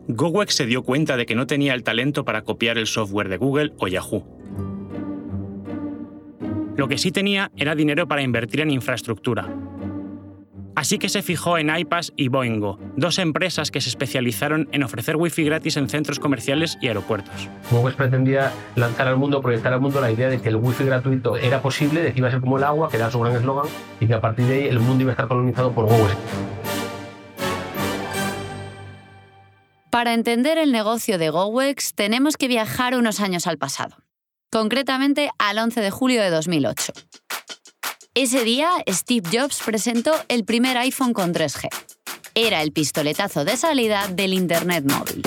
GoWex 0.08 0.54
se 0.54 0.66
dio 0.66 0.82
cuenta 0.82 1.16
de 1.16 1.24
que 1.24 1.34
no 1.34 1.46
tenía 1.46 1.74
el 1.74 1.82
talento 1.82 2.24
para 2.24 2.42
copiar 2.42 2.76
el 2.76 2.86
software 2.86 3.28
de 3.28 3.38
Google 3.38 3.72
o 3.78 3.88
Yahoo. 3.88 4.22
Lo 6.76 6.88
que 6.88 6.98
sí 6.98 7.10
tenía 7.12 7.50
era 7.56 7.74
dinero 7.74 8.06
para 8.06 8.22
invertir 8.22 8.60
en 8.60 8.70
infraestructura. 8.70 9.48
Así 10.76 10.98
que 10.98 11.08
se 11.08 11.22
fijó 11.22 11.56
en 11.58 11.74
iPass 11.74 12.12
y 12.16 12.28
Boingo, 12.28 12.78
dos 12.96 13.18
empresas 13.18 13.70
que 13.70 13.80
se 13.80 13.88
especializaron 13.88 14.68
en 14.72 14.82
ofrecer 14.82 15.16
wifi 15.16 15.44
gratis 15.44 15.76
en 15.76 15.88
centros 15.88 16.18
comerciales 16.18 16.78
y 16.80 16.88
aeropuertos. 16.88 17.48
Google 17.70 17.94
pretendía 17.94 18.52
lanzar 18.74 19.06
al 19.08 19.16
mundo, 19.16 19.40
proyectar 19.40 19.72
al 19.72 19.80
mundo 19.80 20.00
la 20.00 20.10
idea 20.10 20.28
de 20.28 20.40
que 20.40 20.48
el 20.48 20.56
wifi 20.56 20.84
gratuito 20.84 21.36
era 21.36 21.62
posible, 21.62 22.02
de 22.02 22.12
que 22.12 22.18
iba 22.18 22.28
a 22.28 22.30
ser 22.30 22.40
como 22.40 22.58
el 22.58 22.64
agua, 22.64 22.88
que 22.88 22.96
era 22.96 23.10
su 23.10 23.20
gran 23.20 23.36
eslogan, 23.36 23.66
y 24.00 24.06
que 24.06 24.14
a 24.14 24.20
partir 24.20 24.46
de 24.46 24.54
ahí 24.54 24.68
el 24.68 24.80
mundo 24.80 25.02
iba 25.02 25.12
a 25.12 25.14
estar 25.14 25.28
colonizado 25.28 25.72
por 25.72 25.86
Google. 25.86 26.14
Para 29.90 30.12
entender 30.12 30.58
el 30.58 30.72
negocio 30.72 31.18
de 31.18 31.30
GoWex 31.30 31.94
tenemos 31.94 32.36
que 32.36 32.48
viajar 32.48 32.96
unos 32.96 33.20
años 33.20 33.46
al 33.46 33.58
pasado 33.58 34.04
concretamente 34.54 35.30
al 35.36 35.58
11 35.58 35.80
de 35.80 35.90
julio 35.90 36.22
de 36.22 36.30
2008. 36.30 36.92
Ese 38.16 38.44
día, 38.44 38.70
Steve 38.88 39.28
Jobs 39.32 39.60
presentó 39.66 40.12
el 40.28 40.44
primer 40.44 40.76
iPhone 40.78 41.12
con 41.12 41.34
3G. 41.34 41.68
Era 42.36 42.62
el 42.62 42.70
pistoletazo 42.70 43.44
de 43.44 43.56
salida 43.56 44.06
del 44.06 44.34
Internet 44.34 44.84
móvil. 44.88 45.20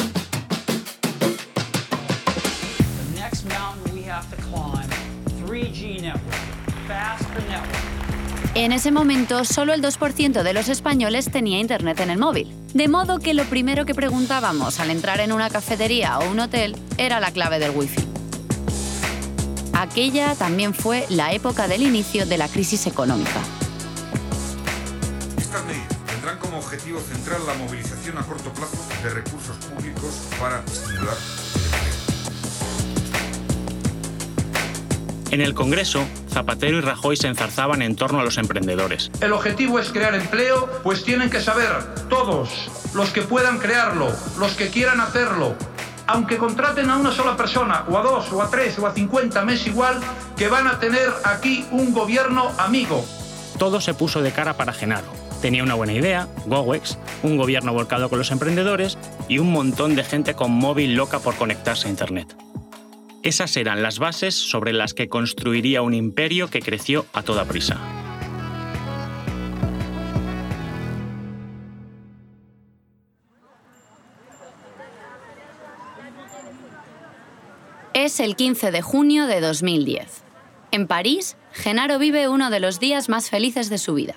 En 8.56 8.72
ese 8.72 8.92
momento, 8.92 9.44
solo 9.44 9.74
el 9.74 9.82
2% 9.82 10.42
de 10.42 10.54
los 10.54 10.70
españoles 10.70 11.30
tenía 11.30 11.60
Internet 11.60 12.00
en 12.00 12.10
el 12.10 12.18
móvil. 12.18 12.56
De 12.74 12.88
modo 12.88 13.20
que 13.20 13.34
lo 13.34 13.44
primero 13.44 13.86
que 13.86 13.96
preguntábamos 13.96 14.80
al 14.80 14.92
entrar 14.92 15.20
en 15.20 15.34
una 15.34 15.50
cafetería 15.50 16.20
o 16.20 16.32
un 16.32 16.40
hotel 16.40 16.78
era 16.98 17.20
la 17.20 17.32
clave 17.32 17.60
del 17.60 17.72
Wi-Fi. 17.72 18.17
Aquella 19.80 20.34
también 20.34 20.74
fue 20.74 21.06
la 21.08 21.34
época 21.34 21.68
del 21.68 21.84
inicio 21.84 22.26
de 22.26 22.40
la 22.40 22.48
crisis 22.48 22.88
económica. 22.88 23.40
Estas 25.38 25.64
medidas 25.66 25.96
tendrán 26.08 26.40
como 26.40 26.58
objetivo 26.58 27.00
central 27.00 27.42
la 27.46 27.54
movilización 27.54 28.18
a 28.18 28.24
corto 28.24 28.52
plazo 28.54 28.76
de 29.04 29.10
recursos 29.12 29.56
públicos 29.58 30.30
para 30.40 30.64
estimular 30.66 31.16
En 35.30 35.42
el 35.42 35.54
Congreso, 35.54 36.08
Zapatero 36.32 36.80
y 36.80 36.82
Rajoy 36.82 37.16
se 37.16 37.28
enzarzaban 37.28 37.84
en 37.84 37.96
torno 37.96 38.20
a 38.20 38.24
los 38.24 38.40
emprendedores. 38.40 39.12
El 39.22 39.32
objetivo 39.32 39.78
es 39.78 39.92
crear 39.92 40.16
empleo, 40.16 40.68
pues 40.82 41.04
tienen 41.04 41.30
que 41.30 41.40
saber 41.40 41.70
todos, 42.10 42.50
los 42.96 43.12
que 43.12 43.22
puedan 43.22 43.60
crearlo, 43.60 44.12
los 44.40 44.56
que 44.56 44.70
quieran 44.70 45.02
hacerlo, 45.02 45.56
aunque 46.08 46.38
contraten 46.38 46.90
a 46.90 46.98
una 46.98 47.12
sola 47.12 47.38
persona, 47.38 47.86
o 47.90 47.98
a 47.98 48.02
dos, 48.02 48.32
o 48.32 48.42
a 48.42 48.50
tres, 48.50 48.80
o 48.80 48.88
a 48.88 48.94
cincuenta, 48.94 49.44
mes 49.44 49.68
igual, 49.68 50.00
que 50.36 50.48
van 50.48 50.68
a 50.68 50.80
tener 50.80 51.10
aquí 51.24 51.66
un 51.72 51.94
gobierno 51.94 52.52
amigo. 52.58 53.06
Todo 53.60 53.82
se 53.82 53.94
puso 53.94 54.22
de 54.22 54.32
cara 54.32 54.56
para 54.56 54.74
Genaro. 54.74 55.08
Tenía 55.42 55.64
una 55.64 55.76
buena 55.76 55.94
idea, 55.94 56.28
GoWex, 56.46 56.98
un 57.24 57.38
gobierno 57.38 57.74
volcado 57.74 58.10
con 58.10 58.18
los 58.18 58.32
emprendedores 58.32 58.98
y 59.28 59.40
un 59.40 59.52
montón 59.52 59.96
de 59.96 60.04
gente 60.04 60.34
con 60.34 60.52
móvil 60.52 60.96
loca 60.96 61.20
por 61.20 61.36
conectarse 61.36 61.88
a 61.88 61.92
Internet. 61.92 62.36
Esas 63.24 63.56
eran 63.58 63.84
las 63.84 64.00
bases 64.00 64.36
sobre 64.36 64.74
las 64.74 64.94
que 64.94 65.10
construiría 65.10 65.82
un 65.82 65.94
imperio 65.94 66.50
que 66.50 66.62
creció 66.62 67.06
a 67.14 67.24
toda 67.24 67.46
prisa. 67.46 67.97
Es 78.00 78.20
el 78.20 78.36
15 78.36 78.70
de 78.70 78.84
junio 78.84 79.26
de 79.26 79.42
2010. 79.42 80.22
En 80.70 80.86
París, 80.86 81.36
Genaro 81.52 81.98
vive 81.98 82.30
uno 82.30 82.52
de 82.52 82.60
los 82.60 82.80
días 82.80 83.10
más 83.10 83.32
felices 83.32 83.72
de 83.72 83.80
su 83.80 83.96
vida. 83.96 84.14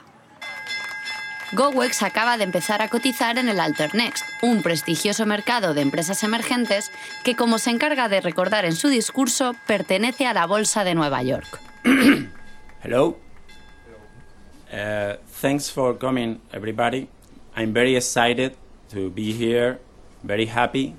GoWex 1.53 2.03
acaba 2.03 2.37
de 2.37 2.45
empezar 2.45 2.83
a 2.83 2.91
cotizar 2.91 3.39
en 3.39 3.49
el 3.49 3.59
Alternext, 3.59 4.23
un 4.43 4.61
prestigioso 4.63 5.25
mercado 5.25 5.73
de 5.73 5.81
empresas 5.81 6.23
emergentes 6.25 6.93
que, 7.25 7.37
como 7.37 7.59
se 7.59 7.71
encarga 7.71 8.11
de 8.11 8.21
recordar 8.21 8.67
en 8.67 8.77
su 8.77 8.89
discurso, 8.89 9.55
pertenece 9.67 10.27
a 10.27 10.35
la 10.35 10.47
Bolsa 10.47 10.85
de 10.85 10.95
Nueva 10.95 11.23
York. 11.23 11.59
Hello. 12.85 13.17
Uh, 14.71 15.17
thanks 15.41 15.71
for 15.71 15.97
coming, 15.97 16.39
everybody. 16.53 17.09
I'm 17.57 17.73
very 17.73 17.97
excited 17.97 18.57
to 18.91 19.09
be 19.09 19.33
here, 19.33 19.81
very 20.23 20.45
happy 20.45 20.97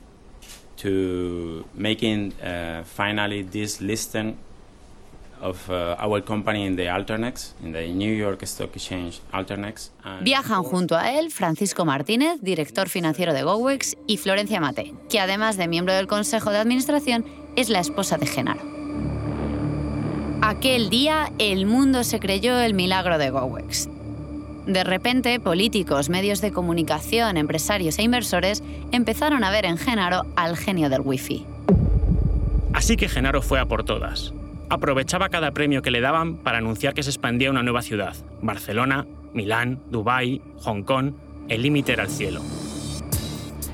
to 0.81 1.65
making 1.73 2.33
uh, 2.41 2.83
finally 2.83 3.43
this 3.43 3.81
listing 3.81 4.35
of 5.41 5.69
uh, 5.69 5.95
our 5.99 6.21
company 6.21 6.65
in 6.65 6.75
the 6.75 6.85
Alternex, 6.85 7.53
in 7.63 7.71
the 7.71 7.87
New 7.93 8.13
York 8.13 8.45
Stock 8.45 8.75
Exchange 8.75 9.21
Alternex. 9.31 9.91
Viajan 10.21 10.63
junto 10.63 10.95
a 10.95 11.11
él 11.13 11.31
Francisco 11.31 11.83
Martínez, 11.83 12.39
director 12.41 12.89
financiero 12.89 13.33
de 13.33 13.43
GoWex, 13.43 13.97
y 14.07 14.17
Florencia 14.17 14.59
Mate, 14.59 14.93
que 15.09 15.19
además 15.19 15.57
de 15.57 15.67
miembro 15.67 15.93
del 15.93 16.07
Consejo 16.07 16.51
de 16.51 16.59
Administración, 16.59 17.25
es 17.55 17.69
la 17.69 17.79
esposa 17.79 18.17
de 18.17 18.27
Genaro. 18.27 18.61
Aquel 20.43 20.89
día, 20.89 21.31
el 21.37 21.65
mundo 21.65 22.03
se 22.03 22.19
creyó 22.19 22.59
el 22.59 22.73
milagro 22.73 23.17
de 23.17 23.29
GoWex. 23.29 23.89
De 24.71 24.85
repente, 24.85 25.37
políticos, 25.41 26.07
medios 26.07 26.39
de 26.39 26.53
comunicación, 26.53 27.35
empresarios 27.35 27.99
e 27.99 28.03
inversores 28.03 28.63
empezaron 28.93 29.43
a 29.43 29.51
ver 29.51 29.65
en 29.65 29.77
Genaro 29.77 30.21
al 30.37 30.55
genio 30.55 30.87
del 30.87 31.01
Wi-Fi. 31.01 31.45
Así 32.71 32.95
que 32.95 33.09
Genaro 33.09 33.41
fue 33.41 33.59
a 33.59 33.65
por 33.65 33.83
todas. 33.83 34.33
Aprovechaba 34.69 35.27
cada 35.27 35.51
premio 35.51 35.81
que 35.81 35.91
le 35.91 35.99
daban 35.99 36.37
para 36.37 36.59
anunciar 36.59 36.93
que 36.93 37.03
se 37.03 37.09
expandía 37.09 37.49
una 37.49 37.63
nueva 37.63 37.81
ciudad, 37.81 38.15
Barcelona, 38.41 39.05
Milán, 39.33 39.81
Dubái, 39.91 40.41
Hong 40.61 40.83
Kong, 40.83 41.15
el 41.49 41.63
límite 41.63 41.91
era 41.91 42.03
el 42.03 42.09
cielo. 42.09 42.41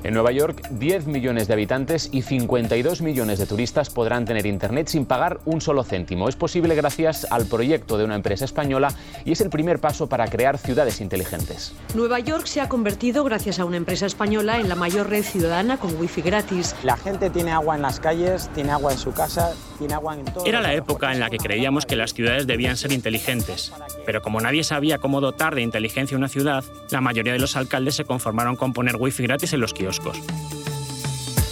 En 0.08 0.14
Nueva 0.14 0.32
York, 0.32 0.66
10 0.70 1.06
millones 1.06 1.48
de 1.48 1.52
habitantes 1.52 2.08
y 2.10 2.22
52 2.22 3.02
millones 3.02 3.38
de 3.38 3.44
turistas 3.44 3.90
podrán 3.90 4.24
tener 4.24 4.46
Internet 4.46 4.88
sin 4.88 5.04
pagar 5.04 5.38
un 5.44 5.60
solo 5.60 5.84
céntimo. 5.84 6.30
Es 6.30 6.34
posible 6.34 6.74
gracias 6.74 7.26
al 7.30 7.44
proyecto 7.44 7.98
de 7.98 8.04
una 8.04 8.14
empresa 8.14 8.46
española 8.46 8.88
y 9.26 9.32
es 9.32 9.42
el 9.42 9.50
primer 9.50 9.80
paso 9.80 10.08
para 10.08 10.26
crear 10.28 10.56
ciudades 10.56 11.02
inteligentes. 11.02 11.74
Nueva 11.94 12.20
York 12.20 12.46
se 12.46 12.62
ha 12.62 12.70
convertido, 12.70 13.22
gracias 13.22 13.58
a 13.58 13.66
una 13.66 13.76
empresa 13.76 14.06
española, 14.06 14.58
en 14.58 14.70
la 14.70 14.76
mayor 14.76 15.10
red 15.10 15.22
ciudadana 15.22 15.76
con 15.76 15.94
wifi 16.00 16.22
gratis. 16.22 16.74
La 16.84 16.96
gente 16.96 17.28
tiene 17.28 17.50
agua 17.50 17.76
en 17.76 17.82
las 17.82 18.00
calles, 18.00 18.48
tiene 18.54 18.70
agua 18.70 18.92
en 18.92 18.98
su 18.98 19.12
casa, 19.12 19.52
tiene 19.76 19.92
agua 19.92 20.14
en 20.14 20.24
todo. 20.24 20.46
Era 20.46 20.62
la 20.62 20.72
época 20.72 21.12
en 21.12 21.20
la 21.20 21.28
que 21.28 21.36
creíamos 21.36 21.84
que 21.84 21.96
las 21.96 22.14
ciudades 22.14 22.46
debían 22.46 22.78
ser 22.78 22.92
inteligentes, 22.92 23.74
pero 24.06 24.22
como 24.22 24.40
nadie 24.40 24.64
sabía 24.64 24.96
cómo 24.96 25.20
dotar 25.20 25.54
de 25.54 25.60
inteligencia 25.60 26.16
una 26.16 26.28
ciudad, 26.28 26.64
la 26.90 27.02
mayoría 27.02 27.34
de 27.34 27.40
los 27.40 27.56
alcaldes 27.56 27.96
se 27.96 28.06
conformaron 28.06 28.56
con 28.56 28.72
poner 28.72 28.96
wifi 28.96 29.24
gratis 29.24 29.52
en 29.52 29.60
los 29.60 29.74
kioscos. 29.74 29.97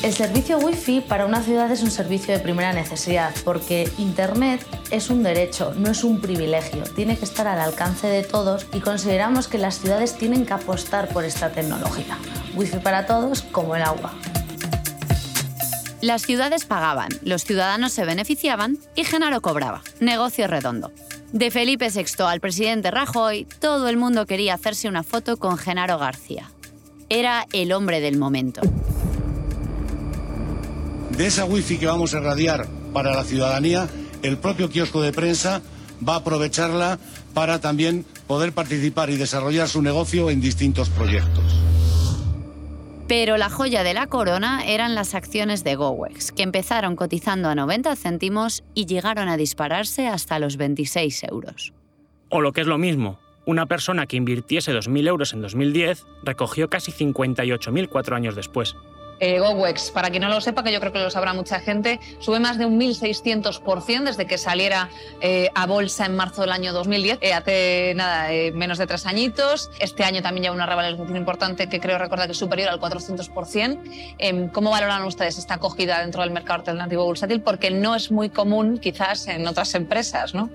El 0.07 0.13
servicio 0.13 0.59
Wi-Fi 0.59 1.01
para 1.01 1.27
una 1.27 1.43
ciudad 1.43 1.69
es 1.73 1.83
un 1.83 1.91
servicio 1.91 2.33
de 2.33 2.39
primera 2.39 2.73
necesidad 2.73 3.35
porque 3.45 3.91
Internet 3.99 4.65
es 4.93 5.11
un 5.11 5.25
derecho, 5.25 5.75
no 5.77 5.91
es 5.91 6.05
un 6.05 6.21
privilegio. 6.21 6.85
Tiene 6.95 7.19
que 7.19 7.25
estar 7.25 7.49
al 7.49 7.61
alcance 7.61 8.07
de 8.07 8.23
todos 8.23 8.67
y 8.73 8.79
consideramos 8.79 9.49
que 9.49 9.59
las 9.59 9.81
ciudades 9.81 10.17
tienen 10.17 10.47
que 10.47 10.53
apostar 10.53 11.09
por 11.09 11.25
esta 11.25 11.51
tecnología. 11.51 12.19
Wi-Fi 12.55 12.79
para 12.79 13.07
todos 13.07 13.43
como 13.43 13.75
el 13.75 13.83
agua. 13.83 14.15
Las 16.03 16.23
ciudades 16.23 16.67
pagaban, 16.67 17.09
los 17.23 17.45
ciudadanos 17.45 17.93
se 17.93 18.05
beneficiaban 18.05 18.79
y 18.95 19.03
Genaro 19.03 19.41
cobraba. 19.41 19.83
Negocio 19.99 20.47
redondo. 20.47 20.93
De 21.33 21.51
Felipe 21.51 21.89
VI 21.91 22.23
al 22.29 22.39
presidente 22.39 22.93
Rajoy, 22.93 23.45
todo 23.61 23.89
el 23.89 23.97
mundo 23.97 24.25
quería 24.27 24.55
hacerse 24.55 24.89
una 24.89 25.03
foto 25.03 25.37
con 25.37 25.59
Genaro 25.59 25.99
García 25.99 26.49
era 27.09 27.47
el 27.53 27.73
hombre 27.73 28.01
del 28.01 28.19
momento. 28.19 28.61
De 31.17 31.27
esa 31.27 31.45
wifi 31.45 31.79
que 31.79 31.87
vamos 31.87 32.15
a 32.15 32.21
radiar 32.21 32.67
para 32.93 33.15
la 33.15 33.25
ciudadanía, 33.25 33.89
el 34.23 34.39
propio 34.39 34.69
kiosco 34.69 35.01
de 35.01 35.13
prensa 35.13 35.63
va 36.07 36.15
a 36.15 36.19
aprovecharla 36.19 36.99
para 37.33 37.61
también 37.61 38.05
poder 38.27 38.53
participar 38.53 39.11
y 39.11 39.17
desarrollar 39.17 39.69
su 39.69 39.83
negocio 39.83 40.31
en 40.31 40.41
distintos 40.41 40.91
proyectos. 40.91 41.45
Pero 43.09 43.37
la 43.37 43.51
joya 43.51 43.85
de 43.85 43.95
la 43.95 44.09
corona 44.09 44.67
eran 44.67 44.97
las 44.97 45.15
acciones 45.15 45.63
de 45.63 45.77
GoWex, 45.77 46.33
que 46.33 46.43
empezaron 46.43 46.97
cotizando 46.97 47.49
a 47.49 47.55
90 47.55 47.95
céntimos 47.95 48.65
y 48.75 48.87
llegaron 48.87 49.29
a 49.29 49.37
dispararse 49.37 50.09
hasta 50.09 50.41
los 50.41 50.57
26 50.57 51.25
euros. 51.31 51.73
O 52.31 52.41
lo 52.41 52.53
que 52.53 52.63
es 52.63 52.67
lo 52.67 52.79
mismo, 52.79 53.21
una 53.47 53.67
persona 53.67 54.07
que 54.07 54.17
invirtiese 54.17 54.75
2.000 54.75 55.09
euros 55.09 55.33
en 55.33 55.41
2010 55.41 56.07
recogió 56.23 56.69
casi 56.69 56.93
58.000 56.93 57.89
cuatro 57.89 58.17
años 58.17 58.35
después. 58.35 58.77
Eh, 59.19 59.39
GoWex, 59.39 59.93
para 59.93 60.11
quien 60.11 60.23
no 60.23 60.29
lo 60.29 60.41
sepa, 60.41 60.63
que 60.63 60.73
yo 60.73 60.81
creo 60.81 60.93
que 60.93 60.99
lo 60.99 61.11
sabrá 61.11 61.33
mucha 61.33 61.59
gente, 61.61 62.01
sube 62.19 62.39
más 62.39 62.59
de 62.59 62.67
un 62.67 62.79
1.600% 62.79 64.05
desde 64.05 64.27
que 64.27 64.37
saliera 64.37 64.91
eh, 65.23 65.49
a 65.55 65.67
bolsa 65.67 66.05
en 66.05 66.17
marzo 66.17 66.43
del 66.43 66.53
año 66.53 66.75
2010, 66.75 67.19
eh, 67.23 67.33
hace 67.33 67.95
nada, 67.97 68.29
menos 68.53 68.77
de 68.77 68.87
tres 68.87 69.07
añitos. 69.07 69.71
Este 69.79 70.05
año 70.05 70.21
también 70.21 70.45
lleva 70.45 70.55
una 70.55 70.67
revalorización 70.67 71.17
importante 71.17 71.69
que 71.69 71.81
creo 71.81 71.97
recordar 71.97 72.27
que 72.27 72.33
es 72.33 72.39
superior 72.39 72.69
al 72.69 72.79
400%. 72.79 73.81
Em, 74.19 74.49
¿Cómo 74.51 74.71
valoran 74.71 75.03
ustedes 75.05 75.39
esta 75.39 75.55
acogida 75.55 76.01
dentro 76.01 76.23
del 76.23 76.31
mercado 76.31 76.59
alternativo 76.59 77.05
bursátil? 77.05 77.41
Porque 77.41 77.71
no 77.71 77.95
es 77.95 78.11
muy 78.11 78.29
común 78.29 78.79
quizás 78.79 79.29
en 79.29 79.47
otras 79.47 79.75
empresas, 79.75 80.35
¿no? 80.35 80.51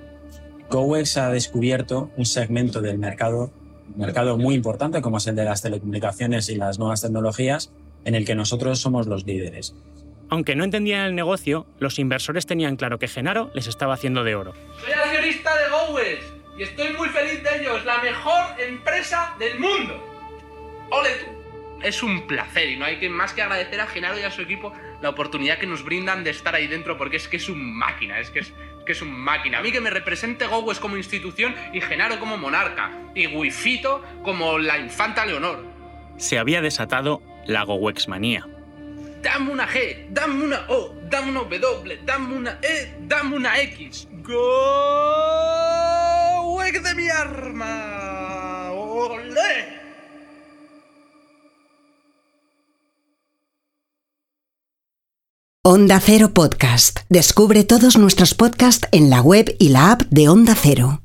GoWex 0.72 1.18
ha 1.18 1.30
descubierto 1.30 2.12
un 2.16 2.26
segmento 2.26 2.80
del 2.80 2.98
mercado, 2.98 3.52
un 3.94 4.00
mercado 4.00 4.38
muy 4.38 4.56
importante 4.56 5.02
como 5.02 5.18
es 5.18 5.28
el 5.28 5.36
de 5.36 5.44
las 5.44 5.62
telecomunicaciones 5.62 6.48
y 6.48 6.56
las 6.56 6.80
nuevas 6.80 7.02
tecnologías, 7.02 7.74
en 8.06 8.16
el 8.16 8.26
que 8.26 8.36
nosotros 8.36 8.80
somos 8.80 9.06
los 9.06 9.26
líderes. 9.26 9.76
Aunque 10.30 10.56
no 10.56 10.64
entendían 10.64 11.06
el 11.08 11.14
negocio, 11.14 11.68
los 11.80 12.00
inversores 12.00 12.46
tenían 12.46 12.78
claro 12.78 13.00
que 13.00 13.10
Genaro 13.10 13.52
les 13.54 13.68
estaba 13.68 13.96
haciendo 13.96 14.24
de 14.24 14.36
oro. 14.36 14.54
Soy 14.80 14.94
accionista 14.94 15.52
de 15.58 15.70
GoWex 15.70 16.24
y 16.58 16.64
estoy 16.64 16.94
muy 16.94 17.10
feliz 17.10 17.44
de 17.44 17.60
ello. 17.60 17.76
Es 17.76 17.84
la 17.84 18.02
mejor 18.02 18.42
empresa 18.66 19.36
del 19.40 19.60
mundo. 19.60 20.02
¡Ole 20.90 21.10
tú! 21.10 21.32
Es 21.84 22.02
un 22.02 22.28
placer 22.28 22.70
y 22.70 22.78
no 22.78 22.86
hay 22.86 22.98
que 22.98 23.10
más 23.10 23.34
que 23.34 23.42
agradecer 23.42 23.82
a 23.82 23.88
Genaro 23.88 24.18
y 24.18 24.24
a 24.24 24.32
su 24.32 24.42
equipo 24.44 24.72
la 25.02 25.10
oportunidad 25.10 25.58
que 25.58 25.68
nos 25.68 25.84
brindan 25.84 26.24
de 26.24 26.30
estar 26.30 26.56
ahí 26.56 26.68
dentro 26.68 26.98
porque 26.98 27.18
es 27.18 27.28
que 27.28 27.38
es 27.38 27.50
un 27.50 27.76
máquina, 27.76 28.20
es 28.20 28.30
que 28.30 28.40
es 28.40 28.54
que 28.92 28.98
es 28.98 29.02
un 29.02 29.18
máquina. 29.18 29.60
A 29.60 29.62
mí 29.62 29.72
que 29.72 29.80
me 29.80 29.90
represente 29.90 30.46
Gowes 30.48 30.78
como 30.80 30.98
institución 30.98 31.56
y 31.72 31.80
Genaro 31.80 32.20
como 32.20 32.38
monarca. 32.38 32.92
Y 33.16 33.26
Wifito 33.28 34.04
como 34.22 34.60
la 34.60 34.78
infanta 34.78 35.26
Leonor. 35.26 35.64
Se 36.18 36.38
había 36.38 36.62
desatado 36.62 37.22
la 37.46 37.64
Gowex 37.64 38.10
manía. 38.10 38.46
Dame 39.22 39.50
una 39.50 39.66
G, 39.66 40.08
dame 40.10 40.44
una 40.44 40.66
O, 40.68 40.94
dame 41.10 41.32
una 41.32 41.40
W, 41.44 42.00
dame 42.04 42.36
una 42.36 42.60
E, 42.62 42.94
dame 43.04 43.38
una 43.38 43.62
X. 43.62 44.10
¡Gowex 44.12 44.34
de 46.84 46.94
mi 46.96 47.08
arma! 47.08 48.72
¡Olé! 48.72 49.81
Onda 55.64 56.00
Cero 56.00 56.34
Podcast. 56.34 57.02
Descubre 57.10 57.64
todos 57.64 57.96
nuestros 57.96 58.34
podcasts 58.34 58.88
en 58.92 59.12
la 59.12 59.22
web 59.22 59.56
y 59.60 59.70
la 59.70 59.92
app 59.92 60.02
de 60.10 60.28
Onda 60.28 60.56
Cero. 60.60 61.01